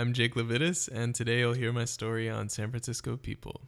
[0.00, 3.60] I'm Jake Levitas, and today you'll hear my story on San Francisco people.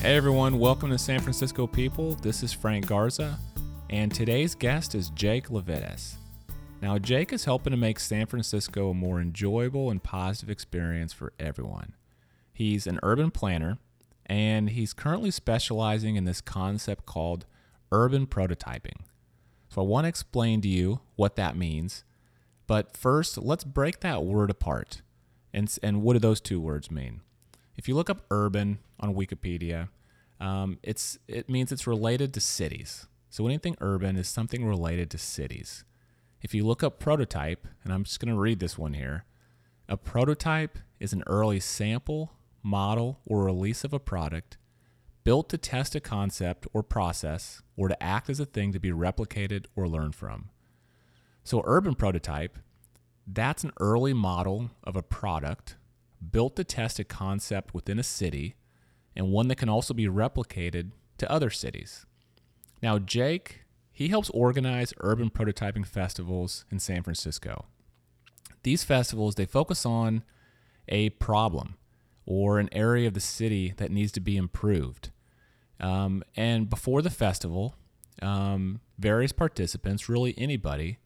[0.00, 2.16] Hey everyone, welcome to San Francisco People.
[2.16, 3.38] This is Frank Garza,
[3.88, 6.14] and today's guest is Jake Levitas.
[6.82, 11.32] Now, Jake is helping to make San Francisco a more enjoyable and positive experience for
[11.38, 11.94] everyone.
[12.52, 13.78] He's an urban planner,
[14.30, 17.46] and he's currently specializing in this concept called
[17.90, 19.02] urban prototyping.
[19.68, 22.04] So, I want to explain to you what that means,
[22.66, 25.02] but first, let's break that word apart.
[25.52, 27.22] And, and what do those two words mean?
[27.76, 29.88] If you look up urban on Wikipedia,
[30.38, 33.06] um, it's it means it's related to cities.
[33.28, 35.84] So anything urban is something related to cities.
[36.40, 39.24] If you look up prototype, and I'm just going to read this one here,
[39.88, 44.56] a prototype is an early sample, model, or release of a product
[45.24, 48.90] built to test a concept or process or to act as a thing to be
[48.90, 50.48] replicated or learned from.
[51.44, 52.58] So urban prototype,
[53.26, 55.76] that's an early model of a product
[56.30, 58.56] built to test a concept within a city
[59.14, 62.06] and one that can also be replicated to other cities.
[62.82, 67.66] Now, Jake, he helps organize urban prototyping festivals in San Francisco.
[68.62, 70.22] These festivals, they focus on
[70.88, 71.76] a problem
[72.26, 75.10] or an area of the city that needs to be improved.
[75.78, 77.74] Um, and before the festival,
[78.22, 80.98] um, various participants, really anybody,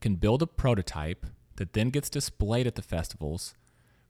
[0.00, 3.54] can build a prototype that then gets displayed at the festivals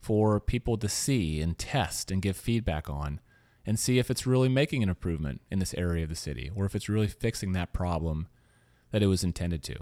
[0.01, 3.21] for people to see and test and give feedback on
[3.65, 6.65] and see if it's really making an improvement in this area of the city or
[6.65, 8.29] if it's really fixing that problem
[8.93, 9.77] that it was intended to.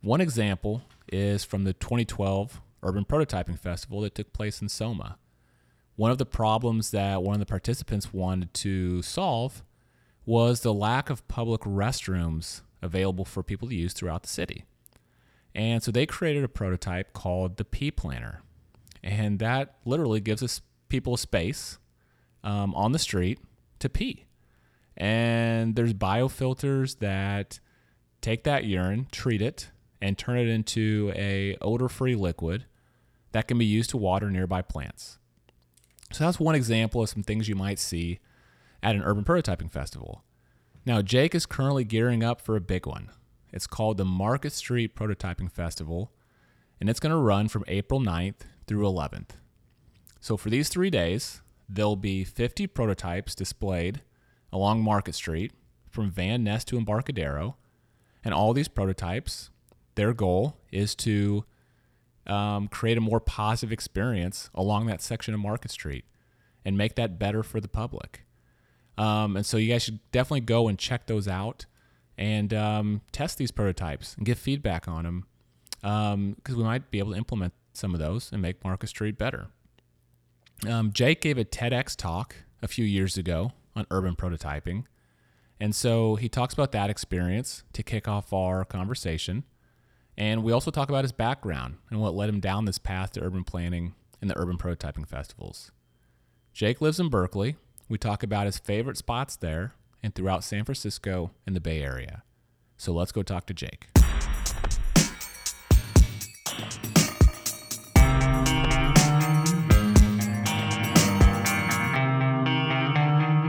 [0.00, 5.18] One example is from the 2012 Urban Prototyping Festival that took place in Soma.
[5.98, 9.62] One of the problems that one of the participants wanted to solve
[10.24, 14.64] was the lack of public restrooms available for people to use throughout the city.
[15.54, 18.42] And so they created a prototype called the P Planter
[19.02, 21.78] and that literally gives us people a space
[22.42, 23.38] um, on the street
[23.78, 24.24] to pee.
[24.96, 27.60] And there's biofilters that
[28.20, 29.70] take that urine, treat it,
[30.00, 32.66] and turn it into a odor-free liquid
[33.32, 35.18] that can be used to water nearby plants.
[36.12, 38.18] So that's one example of some things you might see
[38.82, 40.24] at an urban prototyping festival.
[40.86, 43.10] Now, Jake is currently gearing up for a big one.
[43.52, 46.12] It's called the Market Street Prototyping Festival,
[46.80, 49.30] and it's going to run from April 9th through 11th.
[50.20, 54.02] So for these three days, there'll be 50 prototypes displayed
[54.52, 55.52] along Market Street
[55.90, 57.56] from Van Ness to Embarcadero.
[58.24, 59.50] And all these prototypes,
[59.94, 61.44] their goal is to
[62.28, 66.04] um, create a more positive experience along that section of Market Street
[66.64, 68.24] and make that better for the public.
[68.96, 71.66] Um, and so you guys should definitely go and check those out
[72.16, 75.26] and um, test these prototypes and give feedback on them
[75.80, 79.16] because um, we might be able to implement some of those and make Market Street
[79.16, 79.46] better.
[80.68, 84.84] Um, Jake gave a TEDx talk a few years ago on urban prototyping.
[85.60, 89.44] And so he talks about that experience to kick off our conversation.
[90.18, 93.22] And we also talk about his background and what led him down this path to
[93.22, 95.70] urban planning and the urban prototyping festivals.
[96.52, 97.54] Jake lives in Berkeley.
[97.88, 102.24] We talk about his favorite spots there and throughout San Francisco and the Bay Area.
[102.76, 103.86] So let's go talk to Jake.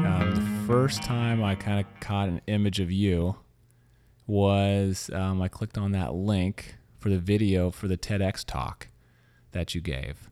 [0.06, 3.38] Um, the first time I kind of caught an image of you
[4.30, 8.88] was um, I clicked on that link for the video for the TEDx talk
[9.52, 10.30] that you gave.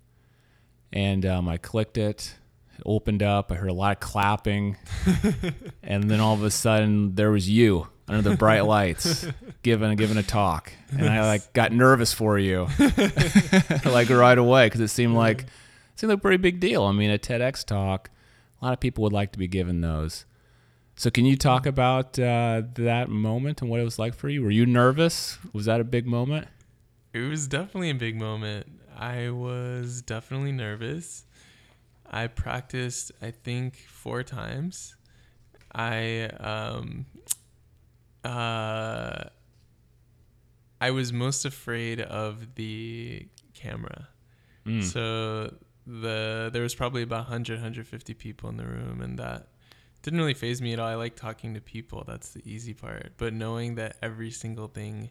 [0.93, 2.35] And um, I clicked it,
[2.77, 4.77] it opened up, I heard a lot of clapping,
[5.83, 9.25] and then all of a sudden there was you under the bright lights
[9.63, 10.71] giving giving a talk.
[10.91, 12.67] And I like got nervous for you.
[13.85, 15.47] like right away because it seemed like it
[15.95, 16.83] seemed like a pretty big deal.
[16.83, 18.09] I mean, a TEDx talk
[18.61, 20.25] a lot of people would like to be given those.
[20.99, 24.41] So, can you talk about uh, that moment and what it was like for you?
[24.41, 25.37] Were you nervous?
[25.53, 26.47] Was that a big moment?
[27.13, 28.65] It was definitely a big moment.
[28.97, 31.25] I was definitely nervous.
[32.09, 34.95] I practiced, I think, four times.
[35.71, 37.05] I um,
[38.23, 39.25] uh,
[40.81, 44.07] I was most afraid of the camera.
[44.65, 44.83] Mm.
[44.83, 45.53] So
[45.85, 49.49] the there was probably about 100 150 people in the room and that
[50.07, 53.11] didn't really faze me at all i like talking to people that's the easy part
[53.17, 55.09] but knowing that every single thing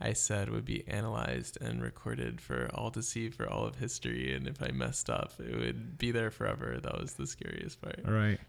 [0.00, 4.34] i said would be analyzed and recorded for all to see for all of history
[4.34, 8.00] and if i messed up it would be there forever that was the scariest part
[8.06, 8.40] all right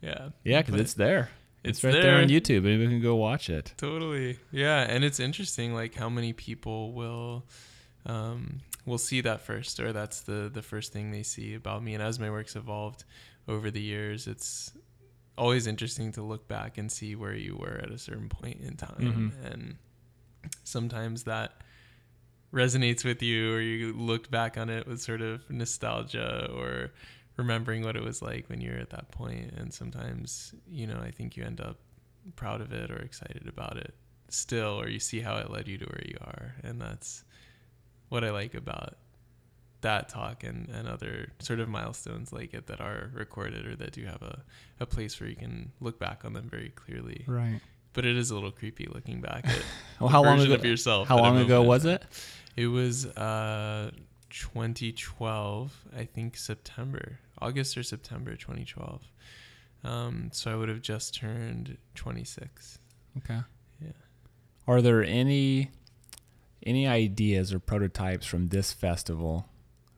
[0.00, 0.30] Yeah.
[0.44, 1.30] Yeah, because it's there.
[1.62, 2.02] It's, it's right there.
[2.02, 2.22] there.
[2.22, 2.66] on YouTube.
[2.66, 3.72] Anyone can go watch it.
[3.76, 4.38] Totally.
[4.50, 7.44] Yeah, and it's interesting like how many people will
[8.04, 11.94] um will see that first or that's the the first thing they see about me
[11.94, 13.04] and as my work's evolved
[13.46, 14.72] over the years it's
[15.38, 18.76] always interesting to look back and see where you were at a certain point in
[18.76, 19.32] time.
[19.42, 19.52] Mhm.
[19.52, 19.76] and
[20.64, 21.62] sometimes that
[22.52, 26.92] resonates with you or you look back on it with sort of nostalgia or
[27.36, 29.52] remembering what it was like when you're at that point.
[29.52, 31.78] And sometimes you know i think you end up
[32.36, 33.94] proud of it or excited about it
[34.28, 36.56] still or you see how it led you to where you are.
[36.62, 37.24] And that's
[38.10, 38.98] what i like about
[39.82, 43.92] that talk and, and other sort of milestones like it that are recorded or that
[43.92, 44.42] do have a,
[44.80, 47.60] a place where you can look back on them very clearly Right.
[47.92, 49.62] but it is a little creepy looking back at
[50.00, 50.54] Well, how long ago?
[50.54, 52.02] of yourself How long ago was it?
[52.56, 53.90] It was uh
[54.30, 59.02] 2012, I think September, August or September 2012.
[59.84, 62.78] Um, so I would have just turned 26.
[63.18, 63.40] Okay.
[63.80, 63.88] Yeah.
[64.66, 65.70] Are there any
[66.64, 69.48] any ideas or prototypes from this festival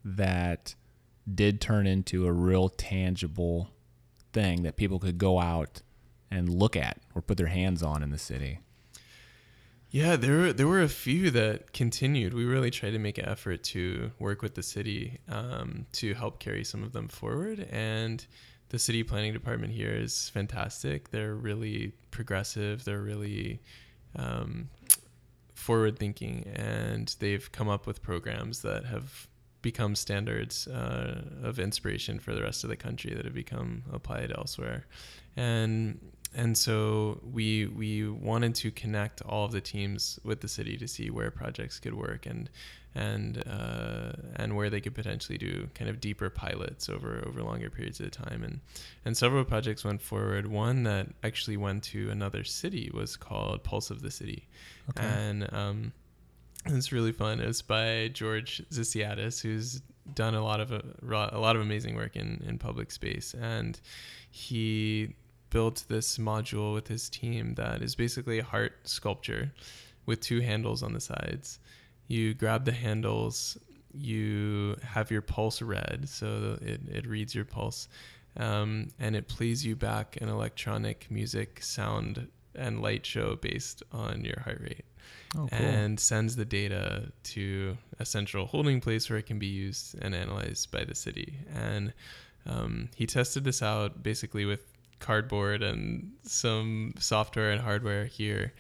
[0.05, 0.75] that
[1.33, 3.71] did turn into a real tangible
[4.33, 5.81] thing that people could go out
[6.31, 8.59] and look at or put their hands on in the city?
[9.91, 12.35] Yeah, there were there were a few that continued.
[12.35, 16.41] We really tried to make an effort to work with the city um, to help
[16.41, 18.27] carry some of them forward, and
[18.71, 21.11] the city planning department here is fantastic.
[21.11, 22.85] They're really progressive.
[22.85, 23.63] They're really
[24.17, 24.69] um,
[25.55, 29.29] forward thinking, and they've come up with programs that have
[29.65, 34.31] become standards uh, of inspiration for the rest of the country that have become applied
[34.31, 34.87] elsewhere,
[35.37, 35.99] and
[36.37, 40.87] and so we we wanted to connect all of the teams with the city to
[40.87, 42.51] see where projects could work and
[42.95, 47.71] and uh, and where they could potentially do kind of deeper pilots over over longer
[47.71, 48.43] periods of time.
[48.45, 48.61] And
[49.05, 50.47] and several projects went forward.
[50.47, 54.47] One that actually went to another city was called Pulse of the City.
[54.91, 55.07] Okay.
[55.07, 55.93] and um,
[56.67, 57.41] it's really fun.
[57.41, 59.83] It's by George Zisiadis who's
[60.13, 63.35] done a lot of uh, a lot of amazing work in in public space.
[63.35, 63.81] And
[64.31, 65.15] he
[65.51, 69.53] built this module with his team that is basically a heart sculpture
[70.07, 71.61] with two handles on the sides.
[72.09, 73.57] You grab the handles,
[73.93, 77.89] you have your pulse read, so it, it reads your pulse,
[78.37, 84.25] um, and it plays you back an electronic music sound and light show based on
[84.25, 84.85] your heart rate
[85.37, 85.49] oh, cool.
[85.51, 90.15] and sends the data to a central holding place where it can be used and
[90.15, 91.35] analyzed by the city.
[91.55, 91.93] And
[92.47, 94.61] um, he tested this out basically with
[95.01, 98.53] cardboard and some software and hardware here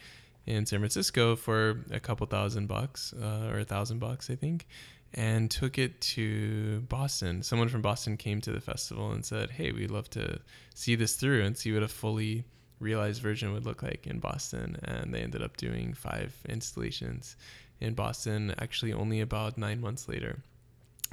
[0.46, 4.66] in San Francisco for a couple thousand bucks uh, or a thousand bucks, I think,
[5.14, 7.42] and took it to Boston.
[7.42, 10.40] Someone from Boston came to the festival and said, "Hey, we'd love to
[10.74, 12.44] see this through and see what a fully
[12.84, 17.36] realized version would look like in Boston." And they ended up doing five installations
[17.80, 20.42] in Boston, actually only about nine months later.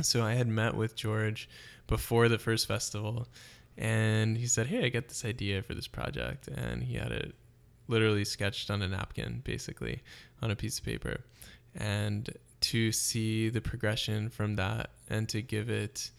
[0.02, 1.50] So I had met with George
[1.88, 3.28] before the first festival,
[3.78, 7.36] and he said, "Hey, I got this idea for this project," and he had it
[7.88, 10.02] literally sketched on a napkin, basically
[10.42, 11.24] on a piece of paper,
[11.76, 12.30] and
[12.62, 16.12] to see the progression from that and to give it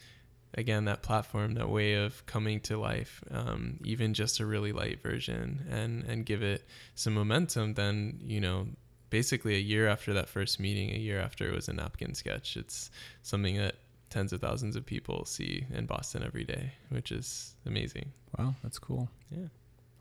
[0.55, 5.03] again that platform that way of coming to life um, even just a really light
[5.03, 8.67] version and and give it some momentum then you know
[9.11, 12.57] basically a year after that first meeting a year after it was a napkin sketch
[12.57, 12.91] it's
[13.23, 13.77] something that
[14.11, 18.79] tens of thousands of people see in boston every day which is amazing Wow, that's
[18.79, 19.09] cool.
[19.31, 19.49] Yeah.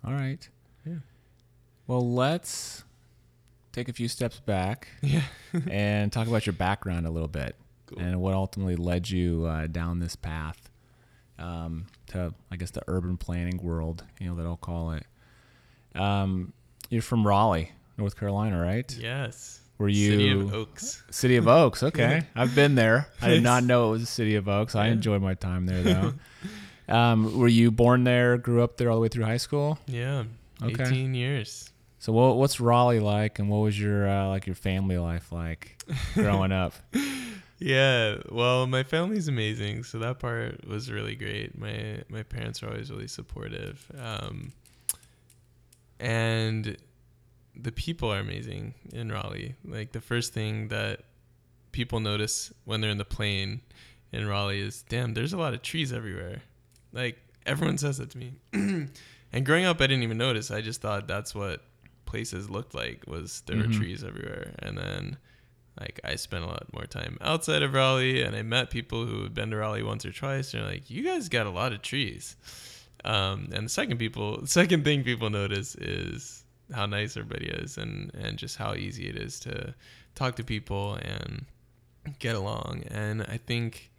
[0.06, 0.48] All right.
[0.86, 1.00] Yeah.
[1.88, 2.84] Well, let's
[3.72, 5.22] take a few steps back yeah
[5.70, 7.56] and talk about your background a little bit
[7.94, 8.04] cool.
[8.04, 10.70] and what ultimately led you uh, down this path
[11.40, 15.06] um, to, I guess, the urban planning world, you know, that I'll call it.
[15.96, 16.54] Um,
[16.90, 18.96] you're from Raleigh, North Carolina, right?
[19.00, 21.84] yes Were you city of oaks City of Oaks?
[21.84, 23.08] Okay, I've been there.
[23.22, 24.76] I did not know it was the City of Oaks.
[24.76, 26.14] I enjoyed my time there, though.
[26.94, 28.38] um, were you born there?
[28.38, 29.78] Grew up there all the way through high school?
[29.88, 30.24] yeah
[30.64, 30.84] Okay.
[30.84, 34.98] 18 years So, what, what's Raleigh like, and what was your uh, like your family
[35.00, 35.84] life like
[36.14, 36.74] growing up?
[37.64, 41.56] Yeah, well, my family's amazing, so that part was really great.
[41.58, 44.52] My my parents are always really supportive, um,
[46.00, 46.76] and
[47.56, 49.54] the people are amazing in Raleigh.
[49.64, 51.02] Like the first thing that
[51.72, 53.62] people notice when they're in the plane
[54.12, 56.42] in Raleigh is, damn, there's a lot of trees everywhere.
[56.92, 60.50] Like everyone says that to me, and growing up, I didn't even notice.
[60.50, 61.64] I just thought that's what
[62.06, 63.68] places looked like was there Mhm.
[63.68, 65.18] were trees everywhere, and then
[65.80, 69.24] like I spent a lot more time outside of Raleigh and I met people who
[69.24, 71.74] had been to Raleigh once or twice and they're like, You guys got a lot
[71.74, 72.36] of trees.
[73.04, 78.12] Um, and the second people, second thing people notice is how nice everybody is, and
[78.14, 79.74] and just how easy it is to
[80.16, 81.46] talk to people and
[82.20, 82.84] get along.
[82.90, 83.92] And I think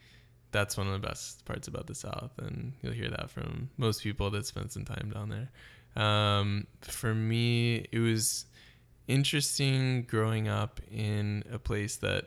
[0.52, 4.02] that's one of the best parts about the South, and you'll hear that from most
[4.02, 5.50] people that spend some time down there.
[6.02, 8.46] Um, for me, it was
[9.08, 12.26] interesting growing up in a place that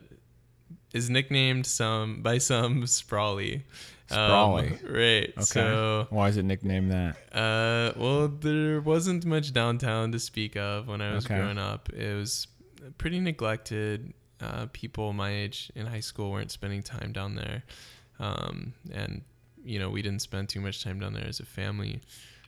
[0.93, 3.63] is nicknamed some by some Sprawleigh.
[4.09, 5.33] Sprawleigh, um, right?
[5.35, 5.43] Okay.
[5.43, 7.17] So why is it nicknamed that?
[7.33, 11.35] Uh, well, there wasn't much downtown to speak of when I was okay.
[11.35, 11.89] growing up.
[11.91, 12.47] It was
[12.97, 14.13] pretty neglected.
[14.41, 17.63] Uh, people my age in high school weren't spending time down there,
[18.19, 19.21] um, and
[19.63, 22.01] you know we didn't spend too much time down there as a family.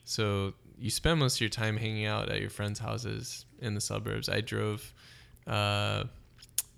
[0.04, 3.82] So you spend most of your time hanging out at your friends' houses in the
[3.82, 4.30] suburbs.
[4.30, 4.94] I drove
[5.46, 6.06] uh,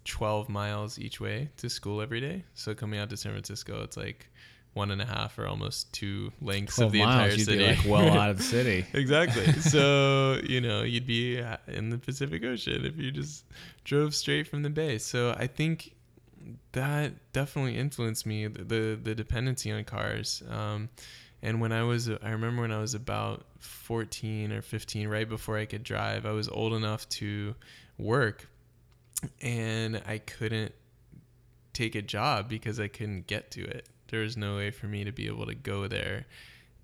[0.05, 2.43] 12 miles each way to school every day.
[2.53, 4.29] So coming out to San Francisco, it's like
[4.73, 7.65] one and a half or almost two lengths of the miles, entire city.
[7.65, 8.85] like well out of the city.
[8.93, 9.45] exactly.
[9.61, 13.45] So you know you'd be in the Pacific Ocean if you just
[13.83, 14.97] drove straight from the bay.
[14.97, 15.95] So I think
[16.71, 20.41] that definitely influenced me the the, the dependency on cars.
[20.49, 20.89] Um,
[21.41, 25.57] and when I was, I remember when I was about 14 or 15, right before
[25.57, 27.55] I could drive, I was old enough to
[27.97, 28.47] work
[29.41, 30.73] and I couldn't
[31.73, 33.87] take a job because I couldn't get to it.
[34.09, 36.25] There was no way for me to be able to go there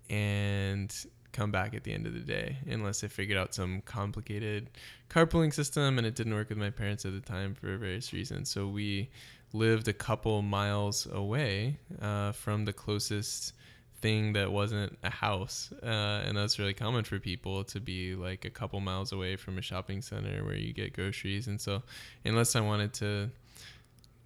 [0.08, 0.94] and
[1.32, 4.70] come back at the end of the day unless I figured out some complicated
[5.10, 8.50] carpooling system and it didn't work with my parents at the time for various reasons.
[8.50, 9.10] So we
[9.52, 13.52] lived a couple miles away uh, from the closest
[14.06, 18.44] thing that wasn't a house uh, and that's really common for people to be like
[18.44, 21.48] a couple miles away from a shopping center where you get groceries.
[21.48, 21.82] And so
[22.24, 23.28] unless i wanted to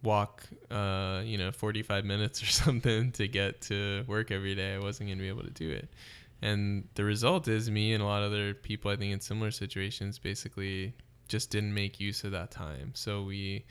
[0.02, 4.78] walk uh, you know 45 minutes or something to get to work every day i
[4.78, 5.88] wasn't going to be able to do it.
[6.42, 9.50] And the result is me and a lot of other people i think in similar
[9.50, 10.92] situations basically
[11.28, 12.90] just didn't make use of that time.
[12.92, 13.64] So we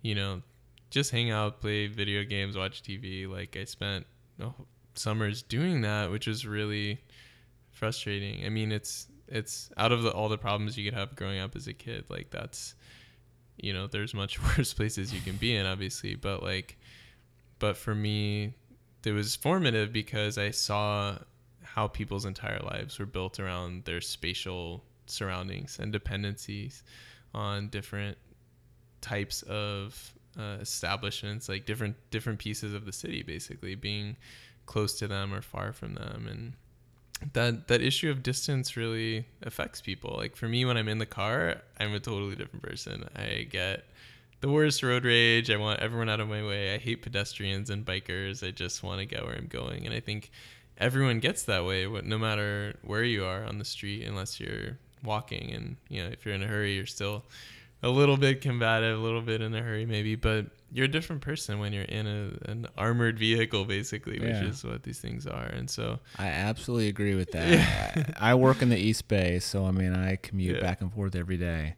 [0.00, 0.40] you know
[0.88, 4.04] just hang out play video games watch tv like i spent
[4.94, 7.00] summers doing that, which was really
[7.70, 8.44] frustrating.
[8.44, 11.54] I mean, it's it's out of the, all the problems you could have growing up
[11.54, 12.04] as a kid.
[12.08, 12.74] Like that's,
[13.56, 16.76] you know, there's much worse places you can be in, obviously, but like,
[17.58, 18.54] but for me,
[19.04, 21.18] it was formative because I saw
[21.62, 26.82] how people's entire lives were built around their spatial surroundings and dependencies
[27.32, 28.18] on different
[29.00, 34.16] types of uh, establishments, like different different pieces of the city, basically being
[34.70, 36.28] close to them or far from them.
[36.30, 40.14] And that that issue of distance really affects people.
[40.16, 43.04] Like for me when i'm in the car i'm a totally different person.
[43.16, 43.84] I get
[44.40, 45.50] the worst road rage.
[45.50, 46.74] I want everyone out of my way.
[46.74, 48.46] I hate pedestrians and bikers.
[48.46, 49.84] I just want to get where i'm going.
[49.86, 50.30] And i think
[50.78, 55.50] everyone gets that way no matter where you are on the street unless you're walking.
[55.52, 57.24] And you know if you're in a hurry you're still
[57.82, 61.22] a little bit combative, a little bit in a hurry, maybe, but you're a different
[61.22, 65.46] person when you're in a, an armored vehicle, basically, which is what these things are.
[65.46, 67.48] And so I absolutely agree with that.
[67.48, 68.04] Yeah.
[68.18, 70.62] I work in the East Bay, so I mean, I commute yeah.
[70.62, 71.74] back and forth every day.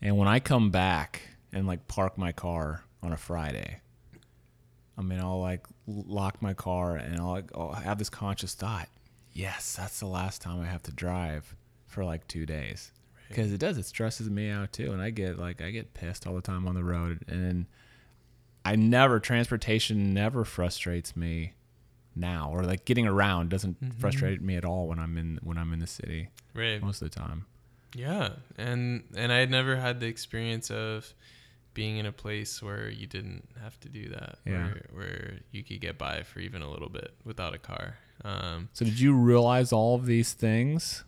[0.00, 3.80] And when I come back and like park my car on a Friday,
[4.96, 8.88] I mean, I'll like lock my car and I'll, I'll have this conscious thought
[9.34, 11.54] yes, that's the last time I have to drive
[11.86, 12.90] for like two days
[13.28, 16.26] because it does it stresses me out too and i get like i get pissed
[16.26, 17.66] all the time on the road and
[18.64, 21.52] i never transportation never frustrates me
[22.14, 23.98] now or like getting around doesn't mm-hmm.
[23.98, 27.10] frustrate me at all when i'm in when i'm in the city right most of
[27.10, 27.46] the time
[27.94, 31.14] yeah and and i had never had the experience of
[31.74, 34.64] being in a place where you didn't have to do that yeah.
[34.64, 38.68] where, where you could get by for even a little bit without a car um,
[38.72, 41.02] so did you realize all of these things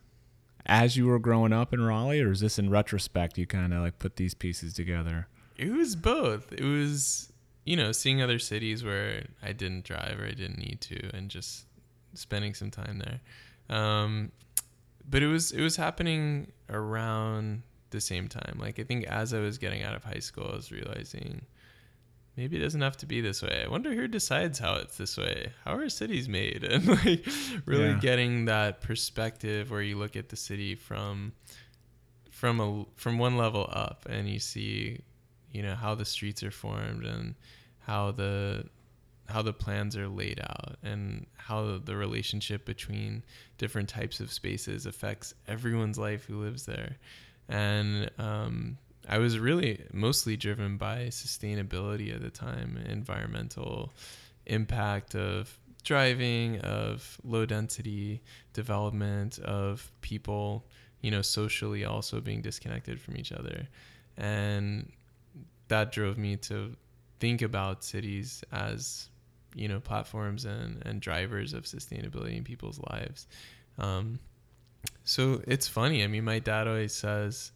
[0.66, 3.82] as you were growing up in Raleigh, or is this in retrospect you kind of
[3.82, 5.28] like put these pieces together?
[5.56, 6.52] It was both.
[6.52, 7.32] It was
[7.64, 11.28] you know seeing other cities where I didn't drive or I didn't need to, and
[11.28, 11.66] just
[12.14, 13.76] spending some time there.
[13.76, 14.32] Um,
[15.08, 18.58] but it was it was happening around the same time.
[18.58, 21.42] Like I think as I was getting out of high school, I was realizing
[22.36, 23.62] maybe it doesn't have to be this way.
[23.64, 25.52] I wonder who decides how it's this way.
[25.64, 26.64] How are cities made?
[26.70, 27.26] And like
[27.66, 27.98] really yeah.
[28.00, 31.32] getting that perspective where you look at the city from
[32.30, 35.00] from a from one level up and you see,
[35.54, 37.34] you know, how the streets are formed and
[37.78, 38.66] how the
[39.26, 43.22] how the plans are laid out and how the relationship between
[43.56, 46.96] different types of spaces affects everyone's life who lives there.
[47.48, 48.76] And um,
[49.08, 53.94] I was really mostly driven by sustainability at the time, environmental
[54.44, 58.20] impact of driving, of low density
[58.52, 60.66] development, of people,
[61.00, 63.68] you know, socially also being disconnected from each other.
[64.18, 64.90] And
[65.68, 66.76] that drove me to
[67.20, 69.08] think about cities as,
[69.54, 73.26] you know, platforms and, and drivers of sustainability in people's lives.
[73.78, 74.18] Um,
[75.04, 76.04] so it's funny.
[76.04, 77.52] I mean, my dad always says,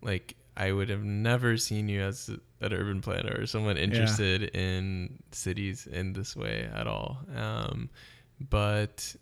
[0.00, 4.60] like, I would have never seen you as an urban planner or someone interested yeah.
[4.60, 7.18] in cities in this way at all.
[7.34, 7.88] Um,
[8.50, 9.16] but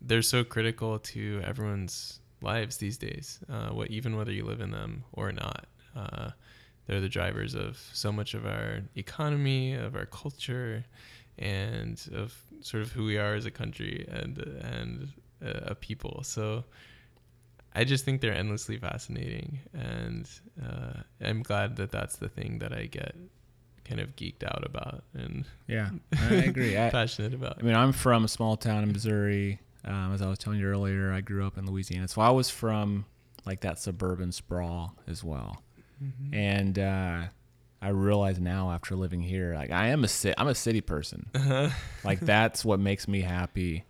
[0.00, 3.40] they're so critical to everyone's lives these days.
[3.48, 5.66] Uh, what even whether you live in them or not,
[5.96, 6.30] uh,
[6.90, 10.84] they're the drivers of so much of our economy, of our culture,
[11.38, 15.08] and of sort of who we are as a country and and
[15.40, 16.22] uh, a people.
[16.24, 16.64] So
[17.76, 20.28] I just think they're endlessly fascinating, and
[20.60, 23.14] uh, I'm glad that that's the thing that I get
[23.84, 26.74] kind of geeked out about and yeah, I agree.
[26.74, 27.58] passionate about.
[27.60, 29.60] I mean, I'm from a small town in Missouri.
[29.84, 32.50] Um, as I was telling you earlier, I grew up in Louisiana, so I was
[32.50, 33.06] from
[33.46, 35.62] like that suburban sprawl as well,
[36.02, 36.34] mm-hmm.
[36.34, 37.22] and uh,
[37.82, 41.30] I realize now after living here, like I am a ci- I'm a city person.
[41.34, 41.70] Uh-huh.
[42.04, 43.84] like that's what makes me happy.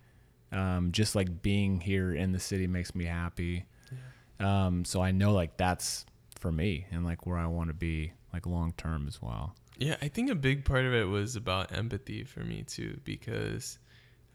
[0.53, 3.67] Um, just like being here in the city makes me happy.
[4.41, 6.07] Um, so I know like that's
[6.39, 9.55] for me and like where I want to be like long term as well.
[9.79, 13.79] Yeah, I think a big part of it was about empathy for me too, because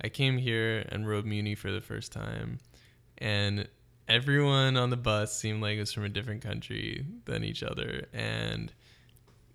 [0.02, 2.60] I came here and rode Muni for the first time,
[3.18, 3.68] and
[4.08, 8.08] everyone on the bus seemed like it was from a different country than each other,
[8.14, 8.72] and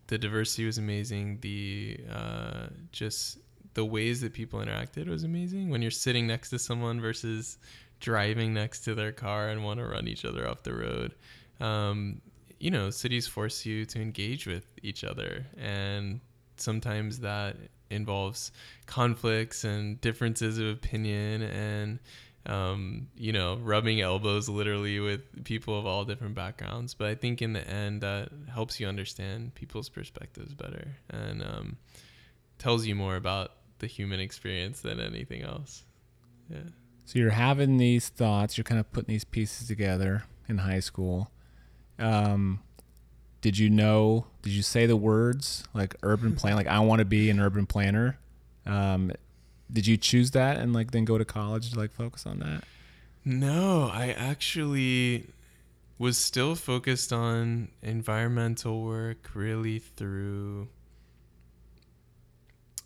[0.08, 1.38] the diversity was amazing.
[1.40, 3.38] The uh, just
[3.74, 5.70] the ways that people interacted was amazing.
[5.70, 7.58] When you're sitting next to someone versus
[8.00, 11.14] driving next to their car and want to run each other off the road.
[11.60, 12.20] Um,
[12.58, 16.20] you know, cities force you to engage with each other, and
[16.56, 17.56] sometimes that
[17.90, 18.52] involves
[18.86, 21.98] conflicts and differences of opinion and
[22.50, 26.94] um, you know, rubbing elbows literally with people of all different backgrounds.
[26.94, 31.76] But I think in the end, that helps you understand people's perspectives better and um,
[32.58, 35.84] tells you more about the human experience than anything else.
[36.50, 36.58] Yeah.
[37.04, 41.30] So you're having these thoughts, you're kind of putting these pieces together in high school.
[42.00, 42.60] Um,
[43.42, 44.26] did you know?
[44.42, 46.56] Did you say the words like urban plan?
[46.56, 48.18] Like I want to be an urban planner.
[48.66, 49.12] Um,
[49.72, 52.64] did you choose that and like then go to college to like focus on that?
[53.24, 55.26] No, I actually
[55.98, 60.68] was still focused on environmental work really through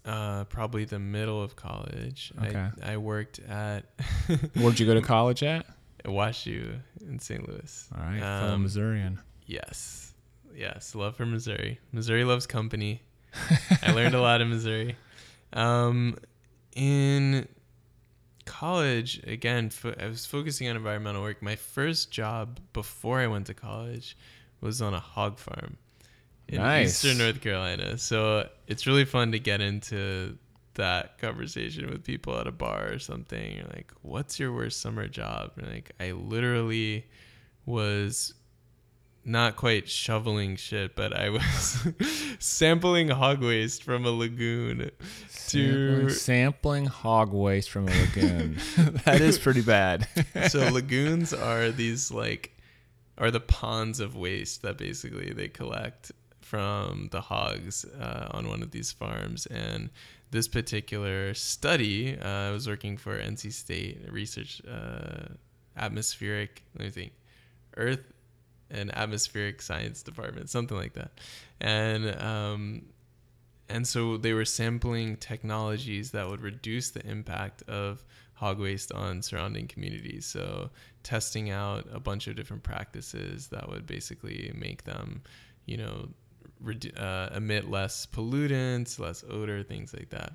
[0.04, 2.32] uh, probably the middle of college.
[2.42, 2.68] Okay.
[2.82, 3.84] I, I worked at.
[4.54, 5.66] Where'd you go to college at?
[6.04, 7.48] WashU in St.
[7.48, 7.88] Louis.
[7.96, 9.20] All right, um, fellow Missourian.
[9.46, 10.12] Yes,
[10.54, 11.80] yes, love for Missouri.
[11.92, 13.02] Missouri loves company.
[13.82, 14.96] I learned a lot in Missouri.
[15.54, 16.16] Um,
[16.74, 17.48] in
[18.44, 21.42] college, again, fo- I was focusing on environmental work.
[21.42, 24.16] My first job before I went to college
[24.60, 25.76] was on a hog farm
[26.48, 27.04] in nice.
[27.04, 27.98] Eastern North Carolina.
[27.98, 30.38] So it's really fun to get into
[30.74, 33.56] that conversation with people at a bar or something.
[33.56, 37.06] You're like, "What's your worst summer job?" And like, I literally
[37.66, 38.34] was
[39.24, 41.87] not quite shoveling shit, but I was
[42.38, 44.90] sampling hog waste from a lagoon
[45.28, 48.58] sampling, to sampling hog waste from a lagoon.
[49.04, 50.06] that is pretty bad.
[50.48, 52.54] so lagoons are these like
[53.18, 58.62] are the ponds of waste that basically they collect from the hogs uh, on one
[58.62, 59.46] of these farms.
[59.46, 59.90] And
[60.30, 65.28] this particular study, uh, I was working for NC State research uh,
[65.76, 67.12] atmospheric, let me think,
[67.76, 68.13] Earth
[68.70, 71.12] and atmospheric science department, something like that.
[71.61, 72.83] And um,
[73.68, 79.22] and so they were sampling technologies that would reduce the impact of hog waste on
[79.22, 80.27] surrounding communities.
[80.27, 80.70] So
[81.03, 85.22] testing out a bunch of different practices that would basically make them,
[85.66, 86.09] you know,
[86.96, 90.33] uh, emit less pollutants, less odor, things like that.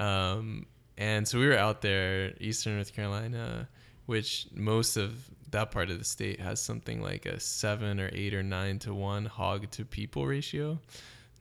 [0.00, 3.68] Um, and so we were out there, Eastern North Carolina,
[4.06, 8.34] which most of that part of the state has something like a seven or eight
[8.34, 10.78] or nine to one hog to people ratio.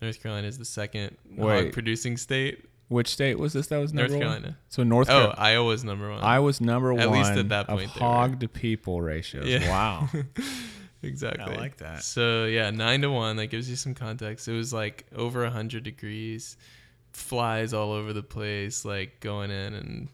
[0.02, 2.66] North Carolina is the second Wait, hog producing state.
[2.88, 3.68] Which state was this?
[3.68, 4.48] That was North Carolina.
[4.48, 4.58] One?
[4.70, 5.10] So North.
[5.10, 6.22] Oh, Iowa was number one.
[6.22, 7.08] I was number at one.
[7.08, 7.86] At least at that point.
[7.86, 9.48] Of hog to people ratios.
[9.48, 9.68] Yeah.
[9.70, 10.10] Wow.
[11.02, 11.56] exactly.
[11.56, 12.04] I like that.
[12.04, 13.38] So yeah, nine to one.
[13.38, 14.48] That gives you some context.
[14.48, 16.58] It was like over a hundred degrees,
[17.12, 20.10] flies all over the place, like going in and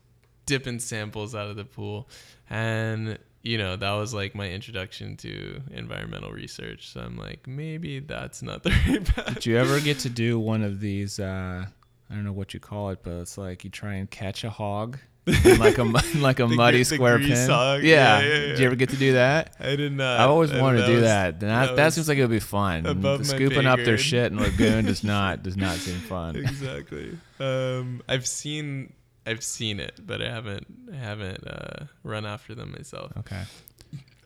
[0.45, 2.07] dipping samples out of the pool,
[2.49, 6.89] and you know that was like my introduction to environmental research.
[6.91, 9.33] So I'm like, maybe that's not the right path.
[9.35, 11.19] Did you ever get to do one of these?
[11.19, 11.65] Uh,
[12.09, 14.49] I don't know what you call it, but it's like you try and catch a
[14.49, 15.83] hog in like a
[16.17, 17.49] like a The muddy the square pin.
[17.49, 17.83] hog.
[17.83, 18.19] Yeah.
[18.19, 19.55] Yeah, yeah, Did you ever get to do that?
[19.59, 20.19] I did not.
[20.19, 21.39] I always wanted to do was- that.
[21.39, 22.83] That, that that, seems like it would be fun.
[23.23, 26.35] Scooping up their shit in lagoon does not does not seem fun.
[26.35, 27.17] exactly.
[27.39, 28.93] Um, I've seen
[29.25, 33.11] I've seen it, but I haven't I haven't uh, run after them myself.
[33.17, 33.43] Okay.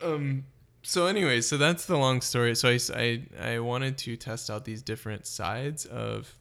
[0.01, 0.45] Um.
[0.83, 2.55] So anyway, so that's the long story.
[2.55, 6.35] So I, I, I wanted to test out these different sides of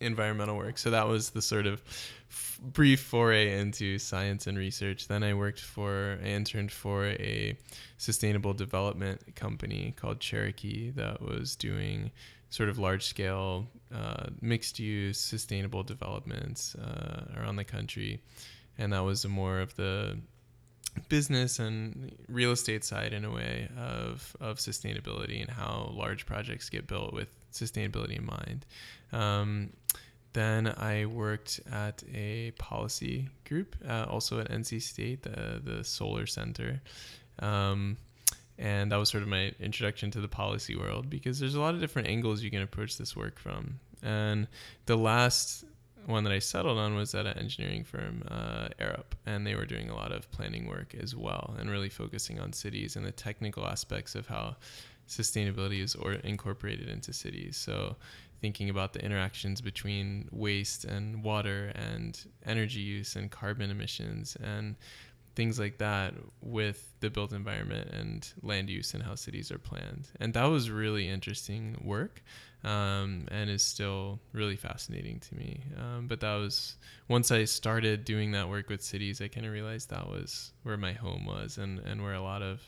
[0.00, 0.78] environmental work.
[0.78, 1.82] So that was the sort of
[2.62, 5.08] brief foray into science and research.
[5.08, 7.56] Then I worked for, I interned for a
[7.96, 12.12] sustainable development company called Cherokee that was doing
[12.50, 18.20] sort of large scale uh, mixed use sustainable developments uh, around the country.
[18.78, 20.18] And that was more of the
[21.08, 26.68] business and real estate side in a way of, of sustainability and how large projects
[26.68, 28.66] get built with sustainability in mind.
[29.12, 29.70] Um,
[30.32, 36.26] then I worked at a policy group, uh, also at NC State, the, the Solar
[36.26, 36.80] Center.
[37.38, 37.96] Um,
[38.58, 41.74] and that was sort of my introduction to the policy world because there's a lot
[41.74, 43.80] of different angles you can approach this work from.
[44.02, 44.46] And
[44.86, 45.64] the last
[46.06, 49.66] one that I settled on was at an engineering firm, uh, Arup, and they were
[49.66, 53.12] doing a lot of planning work as well, and really focusing on cities and the
[53.12, 54.56] technical aspects of how
[55.08, 57.56] sustainability is or incorporated into cities.
[57.56, 57.96] So,
[58.42, 64.74] thinking about the interactions between waste and water and energy use and carbon emissions and
[65.34, 70.08] things like that with the built environment and land use and how cities are planned.
[70.20, 72.20] And that was really interesting work
[72.64, 75.60] um, and is still really fascinating to me.
[75.78, 76.76] Um, but that was
[77.08, 80.76] once I started doing that work with cities, I kind of realized that was where
[80.76, 82.60] my home was and, and where a lot of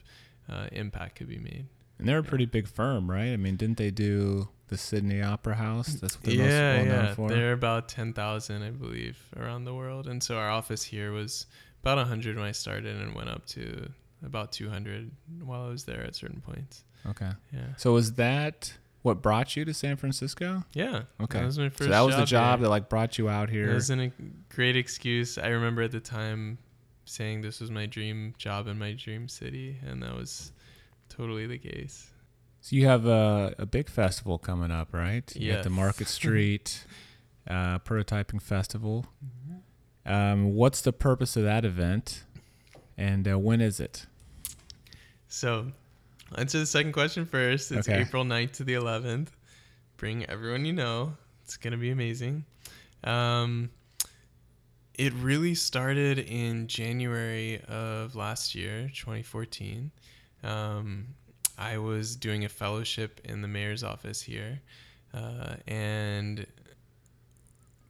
[0.48, 1.66] uh, impact could be made.
[1.98, 3.32] And they're a pretty big firm, right?
[3.32, 5.90] I mean, didn't they do the Sydney Opera House?
[5.90, 7.14] Mm, that's what they're yeah, most well known yeah.
[7.14, 7.28] for.
[7.28, 10.08] They're about 10,000, I believe, around the world.
[10.08, 11.46] And so our office here was
[11.82, 13.88] about 100 when I started and went up to
[14.24, 15.10] about 200
[15.44, 16.84] while I was there at certain points.
[17.06, 17.30] Okay.
[17.52, 17.66] Yeah.
[17.76, 20.64] So was that what brought you to San Francisco?
[20.72, 21.02] Yeah.
[21.20, 21.38] Okay.
[21.38, 22.64] That was my first so that was the job here.
[22.64, 23.70] that like brought you out here.
[23.70, 24.10] It was a
[24.48, 25.38] great excuse.
[25.38, 26.58] I remember at the time
[27.04, 30.52] saying this was my dream job in my dream city, and that was
[31.10, 32.10] totally the case.
[32.64, 35.30] So you have a, a big festival coming up, right?
[35.36, 36.86] You got the Market Street
[37.46, 39.04] uh, Prototyping Festival.
[40.06, 42.24] Um, what's the purpose of that event,
[42.96, 44.06] and uh, when is it?
[45.28, 45.72] So,
[46.38, 47.70] answer the second question first.
[47.70, 48.00] It's Okay.
[48.00, 49.28] April 9th to the 11th.
[49.98, 51.18] Bring everyone you know.
[51.42, 52.46] It's going to be amazing.
[53.02, 53.68] Um,
[54.94, 59.90] it really started in January of last year, 2014.
[60.42, 61.08] Um,
[61.58, 64.60] I was doing a fellowship in the mayor's office here.
[65.12, 66.46] Uh, and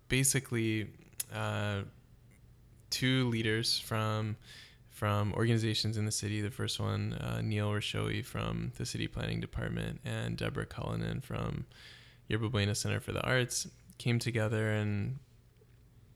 [0.08, 0.90] basically,
[1.32, 1.82] uh,
[2.90, 4.36] two leaders from
[4.90, 6.40] from organizations in the city.
[6.40, 11.66] The first one, uh, Neil Hrushowy from the city planning department, and Deborah Cullinan from
[12.28, 13.66] Yerba Buena Center for the Arts,
[13.98, 15.18] came together and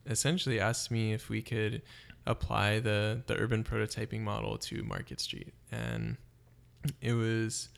[0.07, 1.83] essentially asked me if we could
[2.27, 6.17] apply the the urban prototyping model to Market Street, and
[7.01, 7.69] it was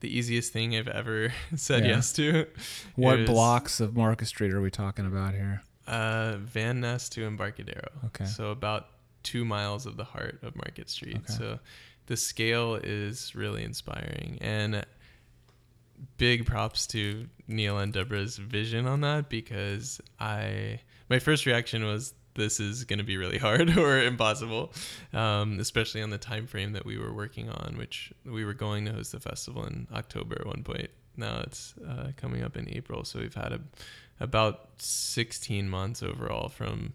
[0.00, 1.90] the easiest thing I've ever said Yeah.
[1.96, 2.46] yes to.
[2.96, 5.62] What was, blocks of Market Street are we talking about here?
[5.86, 7.88] Uh, Van Ness to Embarcadero.
[8.06, 8.26] Okay.
[8.26, 8.88] So about
[9.22, 11.16] two miles of the heart of Market Street.
[11.16, 11.32] Okay.
[11.32, 11.58] So
[12.06, 14.84] the scale is really inspiring and
[16.16, 22.14] big props to Neil and Deborah's vision on that because I my first reaction was
[22.38, 24.72] this is going to be really hard or impossible,
[25.12, 28.86] um, especially on the time frame that we were working on, which we were going
[28.86, 30.88] to host the festival in October at one point.
[31.16, 33.60] Now it's uh, coming up in April, so we've had a,
[34.20, 36.94] about 16 months overall from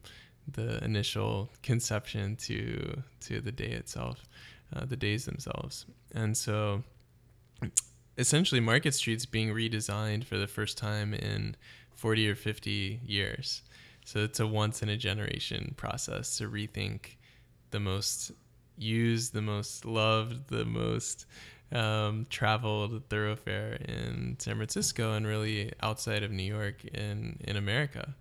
[0.52, 4.26] the initial conception to to the day itself,
[4.76, 6.84] uh, the days themselves, and so
[8.18, 11.56] essentially Market Street's being redesigned for the first time in
[11.96, 13.62] 40 or 50 years.
[14.06, 17.16] So it's a once in a generation process to rethink
[17.72, 18.32] the most
[18.78, 21.26] used, the most loved, the most
[21.72, 28.16] um, traveled thoroughfare in San Francisco and really outside of New York in, in America.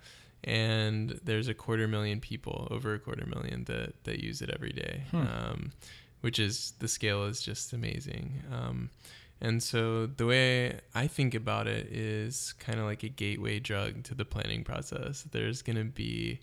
[0.45, 4.73] And there's a quarter million people, over a quarter million, that, that use it every
[4.73, 5.17] day, Hmm.
[5.17, 5.73] um,
[6.21, 8.43] which is the scale is just amazing.
[8.51, 8.91] Um,
[9.43, 14.05] and so the way I think about it is kind of like a gateway drug
[14.05, 15.25] to the planning process.
[15.33, 16.41] There's going to be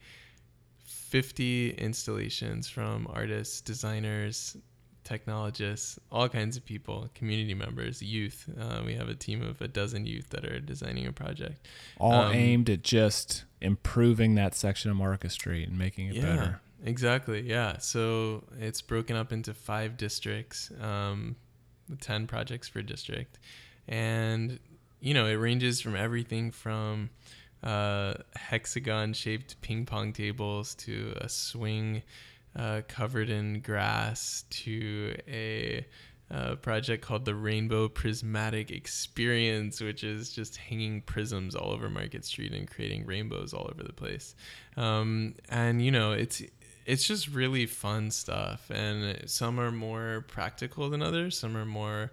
[0.83, 4.57] 50 installations from artists, designers,
[5.05, 8.47] technologists, all kinds of people, community members, youth.
[8.59, 11.67] Uh, we have a team of a dozen youth that are designing a project.
[11.99, 16.21] All Um, aimed at just improving that section of Market Street and making it yeah,
[16.21, 16.61] better.
[16.83, 17.41] Exactly.
[17.41, 17.77] Yeah.
[17.77, 21.37] So it's broken up into five districts, um,
[21.99, 23.39] 10 projects per district.
[23.87, 24.59] And,
[24.99, 27.09] you know, it ranges from everything from
[27.63, 32.01] uh, hexagon shaped ping pong tables to a swing
[32.55, 35.85] uh, covered in grass to a
[36.31, 42.23] uh, project called the Rainbow Prismatic Experience, which is just hanging prisms all over Market
[42.23, 44.35] Street and creating rainbows all over the place.
[44.77, 46.41] Um, and you know, it's
[46.89, 48.71] it's just really fun stuff.
[48.71, 51.37] And some are more practical than others.
[51.37, 52.11] Some are more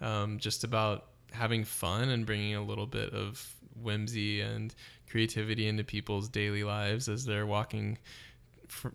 [0.00, 4.72] um, just about having fun and bringing a little bit of whimsy and
[5.10, 7.98] creativity into people's daily lives as they're walking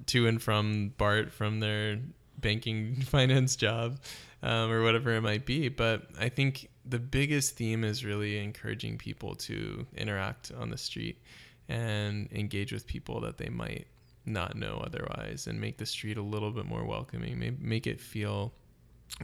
[0.06, 2.00] to and from BART from their
[2.38, 4.00] banking finance job
[4.44, 5.68] um, or whatever it might be.
[5.68, 11.22] But I think the biggest theme is really encouraging people to interact on the street
[11.68, 13.88] and engage with people that they might
[14.28, 18.54] not know otherwise and make the street a little bit more welcoming, make it feel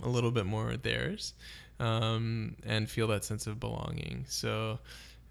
[0.01, 1.33] a little bit more theirs
[1.79, 4.25] um, and feel that sense of belonging.
[4.27, 4.79] So,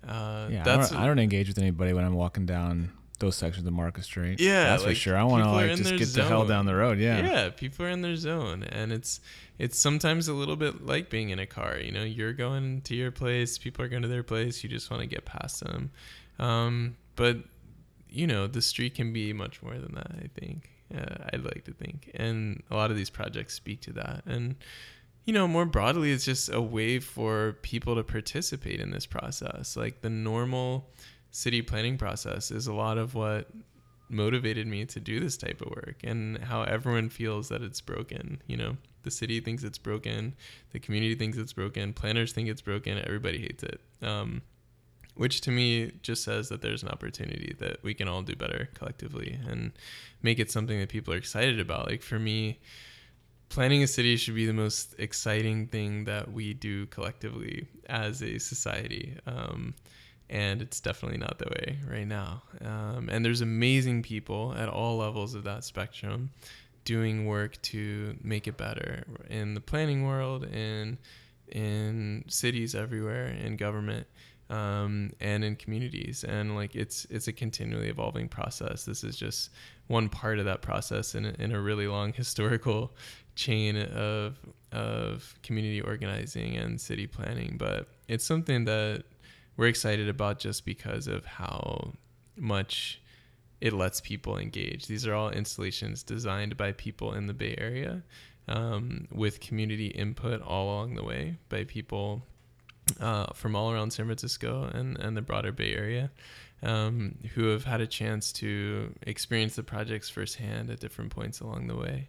[0.07, 3.67] uh, yeah, I don't, I don't engage with anybody when I'm walking down those sections
[3.67, 4.41] of Market Street.
[4.41, 5.17] Yeah, that's like, for sure.
[5.17, 6.25] I want to like just get zone.
[6.25, 6.99] the hell down the road.
[6.99, 7.51] Yeah, yeah.
[7.51, 9.21] People are in their zone, and it's
[9.59, 11.79] it's sometimes a little bit like being in a car.
[11.79, 14.63] You know, you're going to your place, people are going to their place.
[14.63, 15.91] You just want to get past them,
[16.39, 17.39] um, but
[18.13, 20.13] you know, the street can be much more than that.
[20.17, 20.71] I think.
[20.95, 24.57] Uh, I'd like to think, and a lot of these projects speak to that, and
[25.25, 29.77] you know, more broadly, it's just a way for people to participate in this process.
[29.77, 30.91] Like the normal
[31.31, 33.49] city planning process is a lot of what
[34.09, 38.41] motivated me to do this type of work and how everyone feels that it's broken
[38.47, 40.35] you know the city thinks it's broken
[40.73, 44.43] the community thinks it's broken planners think it's broken everybody hates it um,
[45.15, 48.69] which to me just says that there's an opportunity that we can all do better
[48.75, 49.73] collectively and
[50.23, 51.89] make it something that people are excited about.
[51.89, 52.59] Like for me
[53.53, 58.39] planning a city should be the most exciting thing that we do collectively as a
[58.39, 59.15] society.
[59.27, 59.75] Um,
[60.31, 62.43] and it's definitely not the way right now.
[62.65, 66.31] Um, and there's amazing people at all levels of that spectrum
[66.87, 70.97] doing work to make it better in the planning world, in
[71.49, 74.07] in cities everywhere, in government,
[74.53, 76.25] um, and in communities.
[76.25, 78.85] And like it's it's a continually evolving process.
[78.85, 79.51] This is just
[79.89, 82.95] one part of that process in in a really long historical
[83.35, 84.39] chain of
[84.71, 87.57] of community organizing and city planning.
[87.59, 89.05] But it's something that
[89.57, 91.93] we're excited about just because of how
[92.37, 93.01] much
[93.61, 94.87] it lets people engage.
[94.87, 98.03] These are all installations designed by people in the Bay Area
[98.49, 102.23] um, with community input all along the way by people
[103.01, 106.11] uh, from all around San Francisco and, and the broader Bay Area
[106.63, 111.67] um, who have had a chance to experience the projects firsthand at different points along
[111.67, 112.09] the way.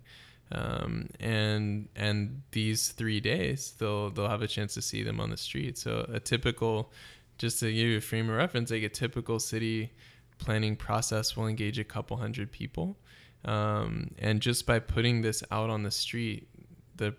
[0.51, 5.29] Um, and and these three days they'll they'll have a chance to see them on
[5.29, 5.77] the street.
[5.77, 6.91] So a typical
[7.39, 9.91] just to give you a frame of reference, like a typical city
[10.38, 12.97] planning process will engage a couple hundred people.
[13.45, 16.47] Um, and just by putting this out on the street,
[16.95, 17.15] the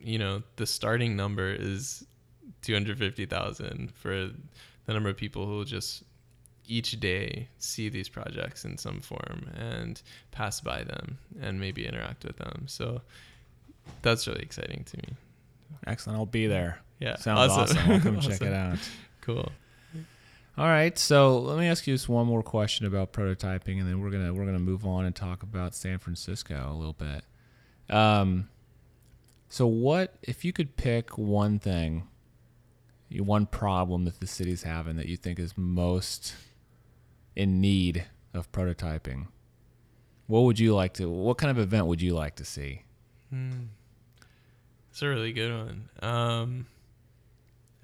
[0.00, 2.06] you know the starting number is
[2.62, 4.30] 250,000 for
[4.86, 6.02] the number of people who just
[6.68, 12.24] each day see these projects in some form and pass by them and maybe interact
[12.24, 12.64] with them.
[12.66, 13.02] So
[14.02, 15.16] that's really exciting to me.
[15.86, 16.18] Excellent.
[16.18, 16.80] I'll be there.
[16.98, 17.16] Yeah.
[17.16, 17.76] Sounds awesome.
[17.76, 17.92] awesome.
[17.92, 18.32] I'll come awesome.
[18.38, 18.78] check it out.
[19.20, 19.50] Cool.
[20.58, 24.00] All right, so let me ask you just one more question about prototyping, and then
[24.00, 27.24] we're gonna we're gonna move on and talk about San Francisco a little bit.
[27.94, 28.48] Um,
[29.50, 32.08] so what if you could pick one thing,
[33.10, 36.34] one problem that the city's having that you think is most
[37.34, 39.28] in need of prototyping?
[40.26, 41.08] What would you like to?
[41.08, 42.82] What kind of event would you like to see?
[43.30, 43.66] Hmm.
[44.90, 45.88] It's a really good one.
[46.00, 46.66] Um,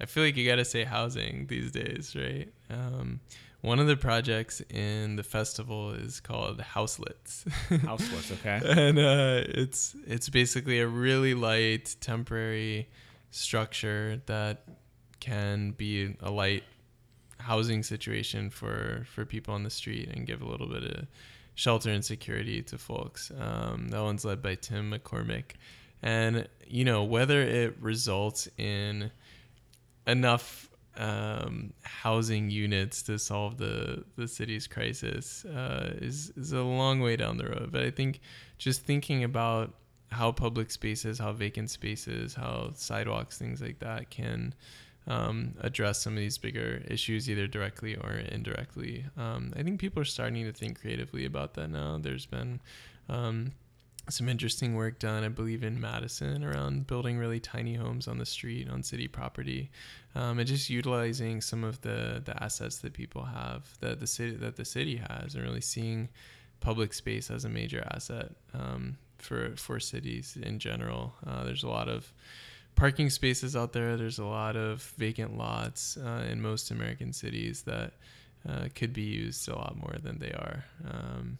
[0.01, 2.51] I feel like you got to say housing these days, right?
[2.69, 3.19] Um,
[3.61, 7.45] one of the projects in the festival is called Houslets.
[7.69, 8.61] Houslets, okay.
[8.65, 12.89] and uh, it's it's basically a really light temporary
[13.31, 14.65] structure that
[15.23, 16.63] can be a light
[17.37, 21.07] housing situation for for people on the street and give a little bit of
[21.55, 23.31] shelter and security to folks.
[23.39, 25.55] Um, that one's led by Tim McCormick,
[26.01, 29.11] and you know whether it results in
[30.05, 36.99] enough um, housing units to solve the the city's crisis uh, is is a long
[36.99, 37.69] way down the road.
[37.71, 38.19] But I think
[38.57, 39.73] just thinking about
[40.11, 44.53] how public spaces, how vacant spaces, how sidewalks, things like that can
[45.07, 49.05] um, address some of these bigger issues either directly or indirectly.
[49.17, 51.97] Um, I think people are starting to think creatively about that now.
[52.01, 52.61] There's been
[53.09, 53.51] um,
[54.09, 58.25] some interesting work done, I believe, in Madison around building really tiny homes on the
[58.25, 59.71] street on city property,
[60.15, 64.35] um, and just utilizing some of the the assets that people have that the city
[64.35, 66.09] that the city has, and really seeing
[66.59, 71.13] public space as a major asset um, for for cities in general.
[71.25, 72.13] Uh, there's a lot of
[72.75, 73.97] parking spaces out there.
[73.97, 77.93] There's a lot of vacant lots uh, in most American cities that
[78.47, 80.65] uh, could be used a lot more than they are.
[80.89, 81.37] Um,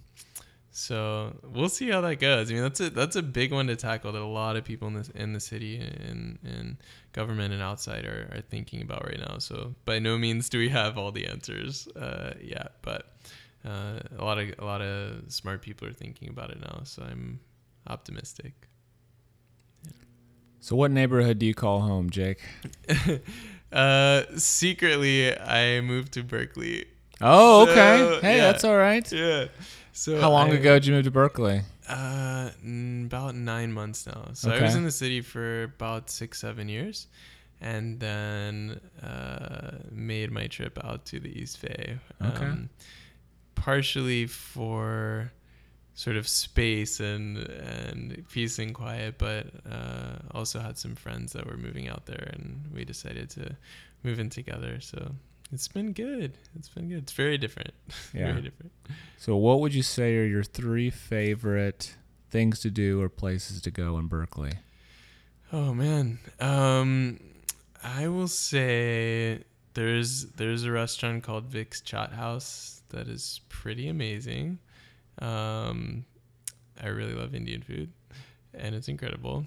[0.75, 2.49] so we'll see how that goes.
[2.49, 4.87] I mean, that's a that's a big one to tackle that a lot of people
[4.87, 6.77] in the in the city and in
[7.11, 9.37] government and outside are, are thinking about right now.
[9.37, 13.11] So by no means do we have all the answers uh, yet, but
[13.63, 16.81] uh, a lot of a lot of smart people are thinking about it now.
[16.85, 17.39] So I'm
[17.87, 18.53] optimistic.
[20.63, 22.39] So, what neighborhood do you call home, Jake?
[23.73, 26.85] uh, secretly, I moved to Berkeley.
[27.19, 27.97] Oh, okay.
[27.97, 28.41] So, hey, yeah.
[28.43, 29.11] that's all right.
[29.11, 29.47] Yeah.
[29.91, 31.63] So How long I- ago did you move to Berkeley?
[31.89, 34.29] Uh, n- about nine months now.
[34.35, 37.07] So I was in the city for about six, seven years,
[37.59, 41.97] and then uh, made my trip out to the East Bay.
[42.21, 42.45] Okay.
[42.45, 42.69] Um,
[43.55, 45.29] partially for
[45.95, 51.45] sort of space and and peace and quiet, but uh, also had some friends that
[51.45, 53.55] were moving out there, and we decided to
[54.03, 54.79] move in together.
[54.81, 55.13] So
[55.51, 56.37] it's been good.
[56.55, 57.03] It's been good.
[57.03, 57.73] It's very different.
[58.13, 58.31] Yeah.
[58.31, 58.71] very different.
[59.17, 61.95] So, what would you say are your three favorite
[62.29, 64.53] things to do or places to go in Berkeley?
[65.51, 66.19] Oh man.
[66.39, 67.19] Um
[67.83, 74.59] I will say there's there's a restaurant called Vik's Chaat House that is pretty amazing.
[75.19, 76.05] Um
[76.81, 77.91] I really love Indian food
[78.53, 79.45] and it's incredible.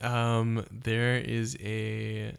[0.00, 2.36] Um there is a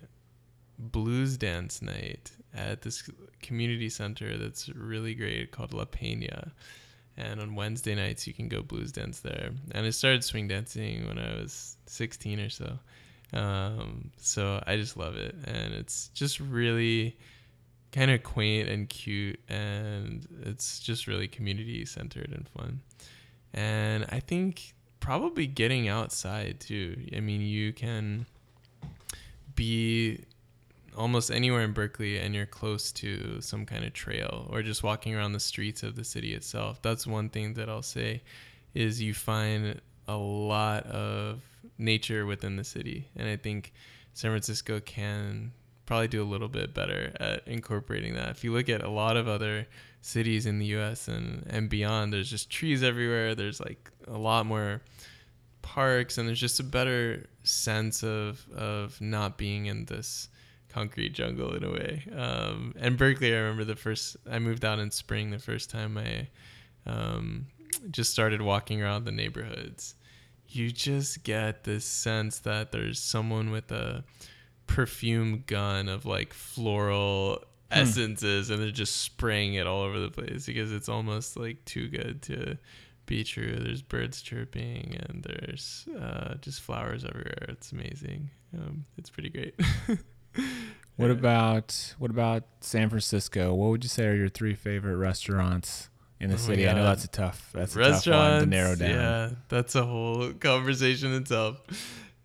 [0.77, 3.09] blues dance night at this
[3.41, 6.51] community center that's really great called La Peña.
[7.17, 9.51] And on Wednesday nights, you can go blues dance there.
[9.71, 12.79] And I started swing dancing when I was 16 or so.
[13.33, 15.35] Um, so I just love it.
[15.43, 17.17] And it's just really
[17.91, 19.39] kind of quaint and cute.
[19.49, 22.81] And it's just really community centered and fun.
[23.53, 26.95] And I think probably getting outside too.
[27.15, 28.25] I mean, you can
[29.55, 30.23] be
[30.97, 35.15] almost anywhere in Berkeley and you're close to some kind of trail or just walking
[35.15, 36.81] around the streets of the city itself.
[36.81, 38.21] That's one thing that I'll say
[38.73, 41.41] is you find a lot of
[41.77, 43.07] nature within the city.
[43.15, 43.73] And I think
[44.13, 45.51] San Francisco can
[45.89, 48.29] probably do a little bit better at incorporating that.
[48.29, 49.65] If you look at a lot of other
[50.01, 53.33] cities in the US and, and beyond, there's just trees everywhere.
[53.33, 54.83] There's like a lot more
[55.63, 60.29] parks and there's just a better sense of of not being in this
[60.69, 62.03] concrete jungle in a way.
[62.15, 65.31] Um, and Berkeley, I remember the first I moved out in spring.
[65.31, 66.27] The first time I
[66.85, 67.47] um,
[67.89, 69.95] just started walking around the neighborhoods,
[70.49, 74.03] you just get this sense that there's someone with a
[74.69, 80.45] perfume gun of like floral essences, and they're just spraying it all over the place
[80.45, 82.57] because it's almost like too good to
[83.05, 83.55] be true.
[83.59, 87.45] There's birds chirping and there's uh, just flowers everywhere.
[87.49, 88.29] It's amazing.
[88.55, 89.55] Um, it's pretty great.
[90.95, 93.53] What about what about San Francisco?
[93.53, 95.87] What would you say are your three favorite restaurants
[96.19, 96.67] in the Oh city?
[96.67, 98.89] I know that's a tough that's a tough one to narrow down.
[98.89, 101.61] Yeah, that's a whole conversation itself.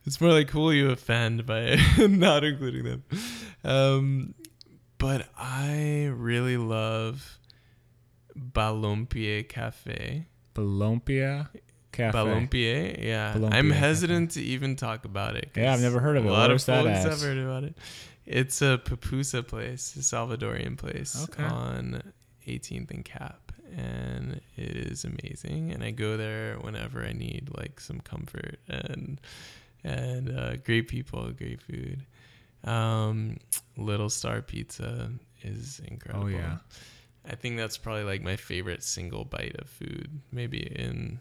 [0.06, 3.04] It's more like who will you offend by not including them.
[3.64, 4.34] Um,
[4.98, 7.38] but I really love
[8.36, 10.26] Balompie Cafe.
[10.54, 11.48] Balompia
[11.92, 12.16] Cafe.
[12.18, 13.34] Balompie, yeah.
[13.34, 13.80] Balompie I'm Cafe.
[13.80, 15.50] hesitant to even talk about it.
[15.56, 16.28] Yeah, I've never heard of it.
[16.28, 17.76] A lot Where's of folks have heard about it.
[18.26, 21.42] It's a pupusa place, a Salvadorian place Okay.
[21.44, 22.02] on
[22.48, 25.72] 18th and Capp, and it is amazing.
[25.72, 29.20] And I go there whenever I need like some comfort and
[29.84, 32.04] and uh, great people, great food.
[32.64, 33.36] Um,
[33.76, 36.24] Little Star Pizza is incredible.
[36.26, 36.56] Oh, yeah.
[37.28, 41.20] I think that's probably like my favorite single bite of food, maybe in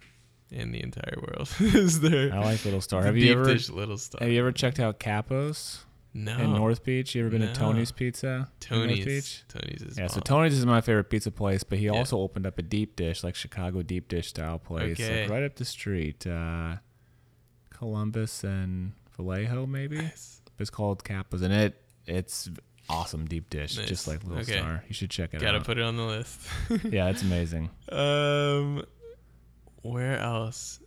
[0.52, 1.50] in the entire world.
[1.60, 2.34] is there?
[2.34, 3.04] I like Little Star.
[3.04, 4.20] Have you ever Little Star?
[4.22, 5.80] have you ever checked out Capos
[6.14, 7.16] no in North Beach?
[7.16, 7.48] You ever been No.
[7.48, 8.50] to Tony's Pizza?
[8.60, 9.06] Tony's?
[9.06, 9.44] Beach?
[9.48, 10.20] Tony's is Yeah, so.
[10.20, 11.92] Tony's is my favorite pizza place, but he Yeah.
[11.92, 15.56] also opened up a deep dish, like Chicago deep dish style place, like right up
[15.56, 16.76] the street, uh,
[17.84, 19.98] Columbus and Vallejo, maybe.
[19.98, 20.42] Nice.
[20.58, 22.50] It's called Capos, and it it's
[22.90, 23.88] awesome deep dish, Nice.
[23.90, 24.58] just like Little Okay.
[24.60, 24.84] Star.
[24.88, 25.42] You should check it out.
[25.42, 26.40] Gotta put it on the list.
[26.86, 27.70] yeah, it's amazing.
[27.92, 28.84] um,
[29.82, 30.80] where else?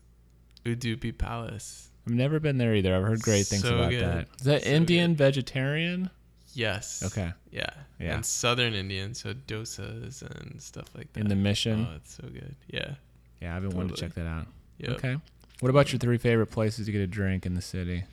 [0.64, 1.90] Udupi Palace.
[2.06, 2.94] I've never been there either.
[2.96, 4.02] I've heard great things So about good.
[4.04, 4.28] that.
[4.38, 6.08] Is that So Indian vegetarian?
[6.54, 7.02] Yes.
[7.04, 7.30] Okay.
[7.50, 7.66] Yeah.
[8.00, 8.14] Yeah.
[8.14, 11.20] And Southern Indian, so dosas and stuff like that.
[11.20, 11.86] In the Mission.
[11.90, 12.56] Oh, it's so good.
[12.68, 12.94] Yeah.
[13.42, 14.46] yeah, I've been wanting to check that out.
[14.78, 14.90] Yep.
[14.92, 15.16] Okay.
[15.60, 18.04] What about your three favorite places to get a drink in the city?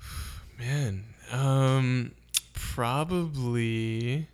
[0.58, 2.12] Man, um,
[2.52, 4.28] probably.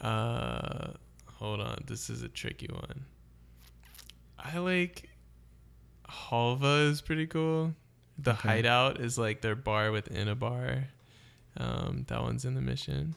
[0.00, 0.92] Uh,
[1.26, 1.84] hold on.
[1.86, 3.04] This is a tricky one.
[4.38, 5.08] I like.
[6.08, 7.74] Dalva is pretty cool.
[8.18, 8.48] The Okay.
[8.48, 10.84] Hideout is like their bar within a bar.
[11.56, 13.14] Um, that one's in the mission.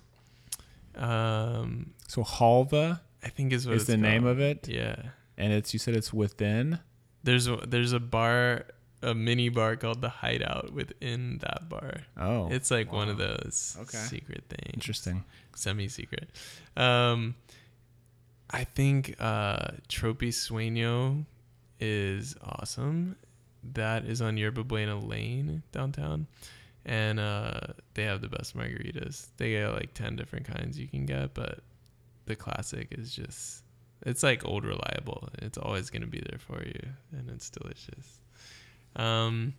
[0.95, 4.95] Um, So Dalva I think is what is the name of it, Yeah.
[5.37, 6.79] and it's you said it's within.
[7.23, 8.65] There's a, there's a bar,
[9.01, 12.01] a mini bar called the Hideout within that bar.
[12.17, 13.97] Oh, It's like one of those Okay.
[13.97, 14.71] secret things.
[14.73, 15.23] interesting.
[15.55, 16.29] Semi secret.
[16.77, 17.35] Um,
[18.49, 21.25] I think uh, Tropisueño
[21.79, 23.15] is awesome.
[23.73, 26.27] That is on Yerba Buena Lane downtown.
[26.85, 27.59] And uh,
[27.93, 29.27] they have the best margaritas.
[29.37, 31.59] They got like 10 different kinds you can get, but
[32.25, 33.63] the classic is just,
[34.05, 35.29] it's like old reliable.
[35.39, 38.19] It's always going to be there for you, and it's delicious.
[38.95, 39.53] Um,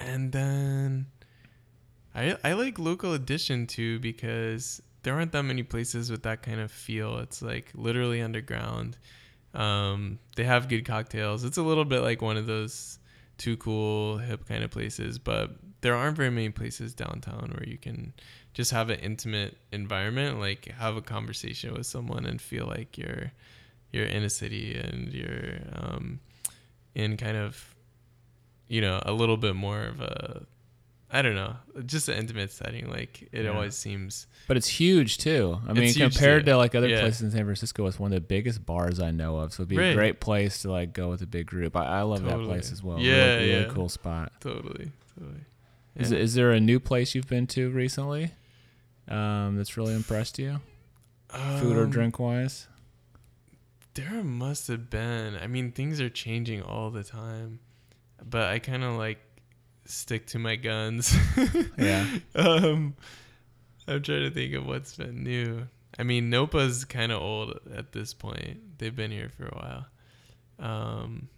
[0.00, 1.06] and then
[2.14, 6.60] I I like local edition too because there aren't that many places with that kind
[6.60, 7.18] of feel.
[7.18, 8.96] It's like literally underground.
[9.54, 11.44] Um, they have good cocktails.
[11.44, 12.98] It's a little bit like one of those
[13.38, 17.78] too cool hip kind of places, but there aren't very many places downtown where you
[17.78, 18.12] can
[18.52, 23.32] just have an intimate environment, like have a conversation with someone and feel like you're
[23.92, 26.20] you're in a city and you're um,
[26.94, 27.74] in kind of
[28.66, 30.46] you know a little bit more of a
[31.10, 31.56] I don't know,
[31.86, 32.88] just an intimate setting.
[32.90, 33.50] Like it Yeah.
[33.52, 35.58] always seems But it's huge too.
[35.66, 36.50] I mean, compared too.
[36.52, 37.00] to like other Yeah.
[37.00, 39.52] places in San Francisco, it's one of the biggest bars I know of.
[39.54, 41.76] So it'd be a great place to like go with a big group.
[41.76, 42.98] I, I love that place as well.
[43.00, 43.72] Yeah, really, really yeah.
[43.72, 44.32] cool spot.
[44.40, 45.40] totally, totally.
[45.96, 46.18] Is, Yeah.
[46.18, 48.32] is there a new place you've been to recently
[49.08, 50.60] um, that's really impressed you,
[51.58, 52.68] food or Um, drink wise?
[53.94, 55.36] There must have been.
[55.36, 57.58] I mean, things are changing all the time,
[58.24, 59.18] but I kind of like
[59.88, 61.14] stick to my guns.
[61.78, 62.06] Yeah.
[62.34, 62.94] Um,
[63.86, 65.66] I'm trying to think of what's been new.
[65.98, 68.78] I mean, Nopa's kind of old at this point.
[68.78, 69.86] They've been here for a while.
[70.60, 71.28] Um,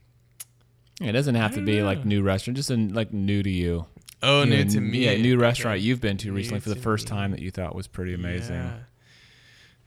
[1.00, 3.86] It doesn't have to be like new restaurant, just in, like new to you.
[4.22, 4.98] oh, You new know, to me.
[5.04, 5.40] Yeah, new Okay.
[5.42, 7.10] restaurant you've been to New recently for the first me.
[7.16, 8.56] time that you thought was pretty amazing.
[8.56, 8.78] Yeah.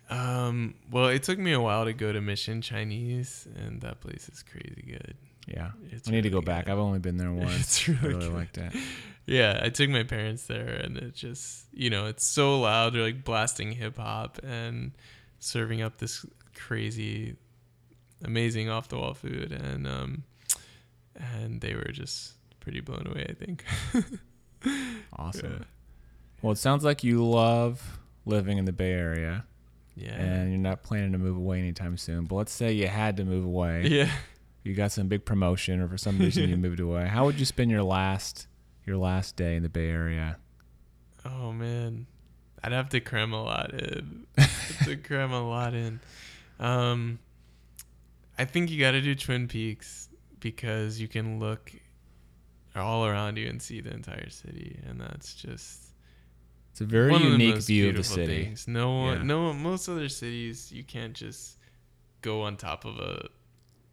[0.10, 4.30] Um, well, it took me a while to go to Mission Chinese, and that place
[4.30, 5.16] is crazy good.
[5.48, 5.72] Yeah.
[5.92, 6.70] It's I need to go really back.
[6.70, 7.60] I've only been there once.
[7.60, 8.34] It's I really, really good.
[8.34, 8.74] liked it.
[9.26, 12.94] Yeah, I took my parents there, and it just you know it's so loud.
[12.94, 14.92] They're like blasting hip hop and
[15.40, 17.38] serving up this crazy,
[18.26, 20.24] amazing off the wall food, and um,
[21.16, 23.26] and they were just pretty blown away.
[23.30, 23.64] I think.
[25.18, 25.66] Awesome.
[26.42, 29.46] Well, it sounds like you love living in the Bay Area
[29.96, 30.12] Yeah.
[30.16, 32.26] and you're not planning to move away anytime soon.
[32.26, 33.88] But let's say you had to move away.
[33.88, 34.10] Yeah.
[34.64, 37.08] You got some big promotion or for some reason you moved away.
[37.08, 38.48] How would you spend your last
[38.86, 40.38] your last day in the Bay Area?
[41.26, 42.06] Oh man,
[42.64, 44.26] I'd have to cram a lot in.
[44.86, 46.00] to cram a lot in.
[46.60, 47.20] Um,
[48.38, 50.10] I think you got to do Twin Peaks
[50.40, 51.72] because you can look
[52.76, 55.82] all around you and see the entire city, and that's just
[56.72, 58.46] It's a very of unique most view of the city.
[58.46, 58.68] things.
[58.68, 59.24] No one, Yeah.
[59.24, 61.58] no most other cities you can't just
[62.22, 63.28] go on top of a,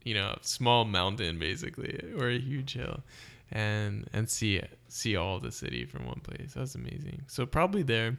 [0.05, 3.01] you know, small mountain basically or a huge hill,
[3.51, 6.55] and and see it, see all the city from one place.
[6.55, 7.23] That's amazing.
[7.27, 8.19] So probably there.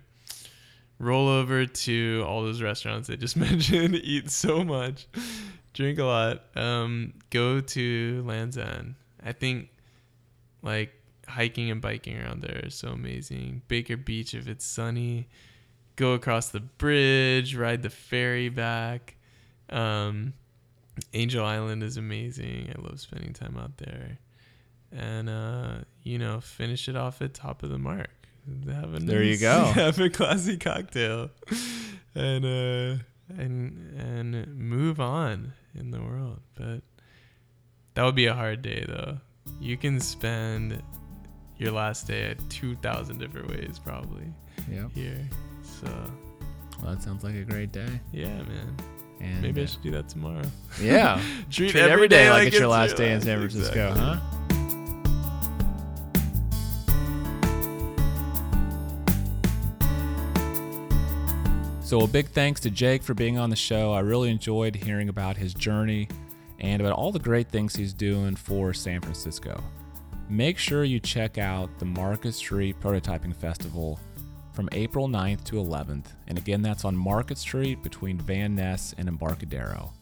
[0.99, 3.95] Roll over to all those restaurants I just mentioned.
[3.95, 5.07] Eat so much,
[5.73, 6.43] drink a lot.
[6.55, 8.95] Um, go to Land's End.
[9.23, 9.69] I think
[10.61, 10.93] like
[11.27, 13.61] hiking and biking around there is so amazing.
[13.67, 15.27] Baker Beach if it's sunny.
[15.95, 19.15] Go across the bridge, ride the ferry back.
[19.69, 20.33] Um,
[21.13, 22.73] Angel Island is amazing.
[22.77, 24.17] I love spending time out there.
[24.91, 25.71] And uh,
[26.03, 28.09] you know, finish it off at top of the mark.
[28.67, 29.65] Have a There you go.
[29.75, 31.29] Have a classy cocktail.
[32.15, 33.03] And uh
[33.37, 36.39] and and move on in the world.
[36.55, 36.81] But
[37.93, 39.19] that would be a hard day though.
[39.61, 40.81] You can spend
[41.57, 44.25] your last day at 2000 different ways probably
[44.69, 44.87] Yeah.
[44.95, 45.29] here.
[45.63, 45.87] So,
[46.81, 48.01] Well, that sounds like a great day.
[48.11, 48.75] yeah, man.
[49.21, 50.41] And Maybe I uh, should do that tomorrow.
[50.81, 51.21] yeah.
[51.51, 54.01] Treat, Treat every day like it's your last day in San Francisco, exactly.
[54.01, 54.19] huh?
[61.83, 63.91] So, a big thanks to Jake for being on the show.
[63.91, 66.07] I really enjoyed hearing about his journey
[66.59, 69.61] and about all the great things he's doing for San Francisco.
[70.29, 73.99] Make sure you check out the Market Street Prototyping Festival
[74.53, 76.05] from April 9th to 11th.
[76.27, 79.93] And again, that's on Market Street between Van Ness and Embarcadero.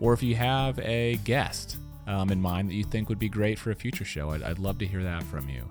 [0.00, 1.76] or if you have a guest
[2.06, 4.30] um, in mind that you think would be great for a future show.
[4.30, 5.70] I'd, I'd love to hear that from you.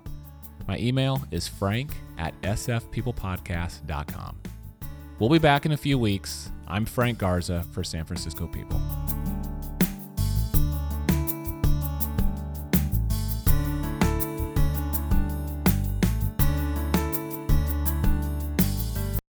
[0.66, 4.38] My email is frank at sfpeoplepodcast.com.
[5.18, 6.50] We'll be back in a few weeks.
[6.66, 8.80] I'm Frank Garza for San Francisco People.